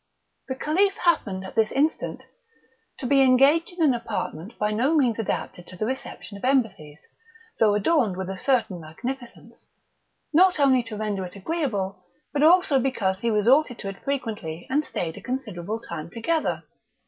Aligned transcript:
The 0.47 0.55
Caliph 0.55 0.95
happened 1.05 1.45
at 1.45 1.53
this 1.53 1.71
instant 1.71 2.25
to 2.97 3.05
be 3.05 3.21
engaged 3.21 3.71
in 3.73 3.83
an 3.83 3.93
apartment 3.93 4.57
by 4.57 4.71
no 4.71 4.95
means 4.95 5.19
adapted 5.19 5.67
to 5.67 5.75
the 5.77 5.85
reception 5.85 6.39
of 6.39 6.43
embassies, 6.43 6.97
though 7.59 7.75
adorned 7.75 8.17
with 8.17 8.27
a 8.27 8.35
certain 8.35 8.81
magnificence, 8.81 9.67
not 10.33 10.59
only 10.59 10.81
to 10.81 10.97
render 10.97 11.23
it 11.23 11.35
agreeable, 11.35 12.03
but 12.33 12.41
also 12.41 12.79
because 12.79 13.19
he 13.19 13.29
resorted 13.29 13.77
to 13.77 13.89
it 13.89 14.03
frequently, 14.03 14.65
and 14.71 14.83
stayed 14.83 15.17
a 15.17 15.21
considerable 15.21 15.79
time 15.79 16.09
together. 16.09 16.63